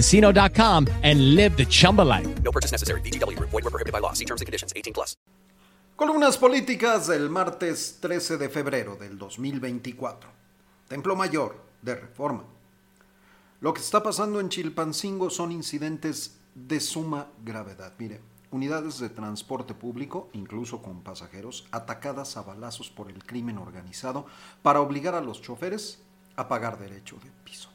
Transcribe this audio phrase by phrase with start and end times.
[0.00, 2.28] ChumbaCasino.com and live the Chumba life.
[2.42, 3.00] No purchase necessary.
[3.02, 3.38] VGW.
[3.38, 4.12] Void were prohibited by law.
[4.12, 4.72] See terms and conditions.
[4.74, 5.16] 18 plus.
[5.96, 10.30] Columnas políticas del martes 13 de febrero del 2024.
[10.88, 12.44] Templo Mayor de Reforma.
[13.60, 17.92] Lo que está pasando en Chilpancingo son incidentes de suma gravedad.
[17.98, 24.24] Mire, unidades de transporte público, incluso con pasajeros, atacadas a balazos por el crimen organizado
[24.62, 26.00] para obligar a los choferes
[26.36, 27.68] a pagar derecho de piso.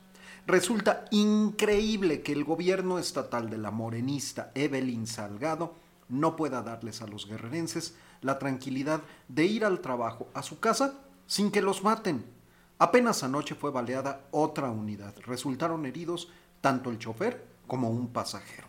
[0.48, 5.74] Resulta increíble que el gobierno estatal de la morenista Evelyn Salgado
[6.08, 11.00] no pueda darles a los guerrerenses la tranquilidad de ir al trabajo, a su casa,
[11.26, 12.24] sin que los maten.
[12.78, 15.16] Apenas anoche fue baleada otra unidad.
[15.26, 16.30] Resultaron heridos
[16.62, 18.68] tanto el chofer como un pasajero.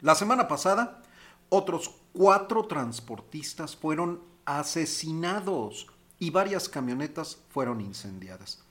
[0.00, 1.00] La semana pasada,
[1.48, 5.86] otros cuatro transportistas fueron asesinados
[6.18, 8.65] y varias camionetas fueron incendiadas.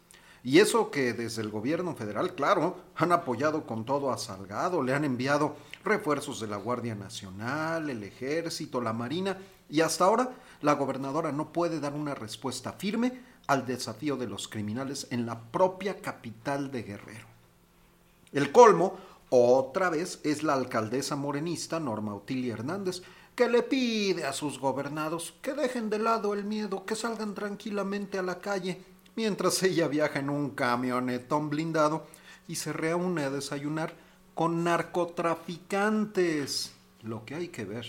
[0.46, 4.94] Y eso que desde el gobierno federal, claro, han apoyado con todo a Salgado, le
[4.94, 9.40] han enviado refuerzos de la Guardia Nacional, el Ejército, la Marina,
[9.72, 10.30] y hasta ahora
[10.62, 15.42] la gobernadora no puede dar una respuesta firme al desafío de los criminales en la
[15.42, 17.26] propia capital de Guerrero.
[18.32, 18.98] El colmo,
[19.32, 23.02] otra vez, es la alcaldesa morenista Norma Otilia Hernández,
[23.34, 28.20] que le pide a sus gobernados que dejen de lado el miedo, que salgan tranquilamente
[28.20, 28.80] a la calle,
[29.16, 32.06] mientras ella viaja en un camionetón blindado
[32.48, 33.94] y se reúne a desayunar
[34.34, 36.74] con narcotraficantes.
[37.04, 37.86] Lo que hay que ver.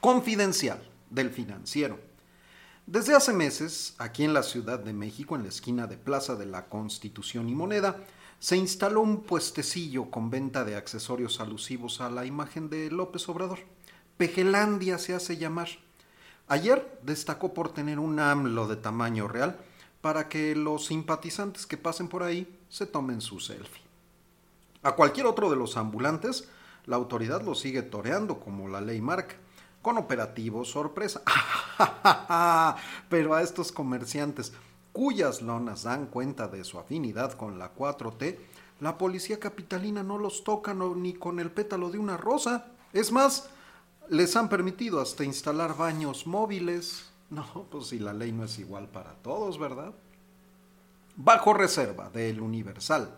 [0.00, 1.98] Confidencial del financiero.
[2.86, 6.46] Desde hace meses, aquí en la Ciudad de México, en la esquina de Plaza de
[6.46, 7.96] la Constitución y Moneda,
[8.38, 13.58] se instaló un puestecillo con venta de accesorios alusivos a la imagen de López Obrador.
[14.16, 15.68] Pejelandia se hace llamar.
[16.46, 19.58] Ayer destacó por tener un AMLO de tamaño real
[20.06, 23.82] para que los simpatizantes que pasen por ahí se tomen su selfie.
[24.84, 26.48] A cualquier otro de los ambulantes,
[26.84, 29.34] la autoridad lo sigue toreando como la ley marca,
[29.82, 31.22] con operativos sorpresa.
[33.10, 34.52] Pero a estos comerciantes
[34.92, 38.38] cuyas lonas dan cuenta de su afinidad con la 4T,
[38.78, 42.66] la policía capitalina no los toca ni con el pétalo de una rosa.
[42.92, 43.48] Es más,
[44.08, 47.06] les han permitido hasta instalar baños móviles.
[47.30, 49.92] No, pues si la ley no es igual para todos, ¿verdad?
[51.16, 53.16] Bajo reserva del Universal.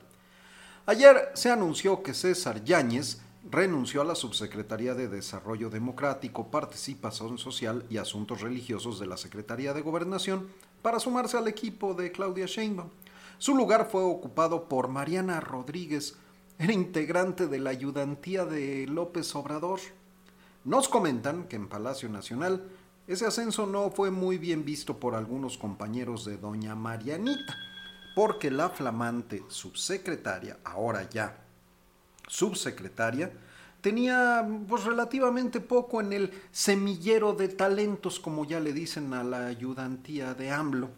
[0.87, 3.21] Ayer se anunció que César Yáñez
[3.51, 9.75] renunció a la Subsecretaría de Desarrollo Democrático, Participación Social y Asuntos Religiosos de la Secretaría
[9.75, 10.49] de Gobernación
[10.83, 12.91] para sumarse al equipo de Claudia Sheinbaum.
[13.39, 16.17] Su lugar fue ocupado por Mariana Rodríguez,
[16.59, 19.81] era integrante de la ayudantía de López Obrador.
[20.65, 22.65] Nos comentan que en Palacio Nacional
[23.09, 27.57] ese ascenso no fue muy bien visto por algunos compañeros de doña Marianita,
[28.15, 31.39] porque la flamante subsecretaria, ahora ya
[32.27, 33.33] subsecretaria,
[33.81, 39.47] tenía pues, relativamente poco en el semillero de talentos, como ya le dicen a la
[39.47, 40.91] ayudantía de AMLO,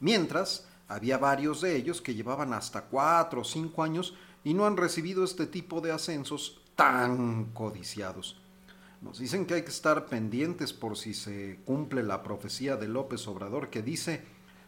[0.00, 4.78] mientras había varios de ellos que llevaban hasta cuatro o cinco años y no han
[4.78, 8.40] recibido este tipo de ascensos tan codiciados.
[9.00, 13.26] Nos dicen que hay que estar pendientes por si se cumple la profecía de López
[13.28, 14.22] Obrador que dice,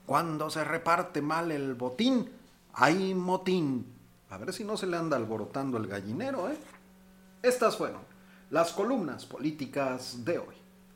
[0.06, 2.30] cuando se reparte mal el botín,
[2.72, 3.86] hay motín.
[4.30, 6.56] A ver si no se le anda alborotando el gallinero, ¿eh?
[7.42, 8.00] Estas fueron
[8.50, 10.61] las columnas políticas de hoy.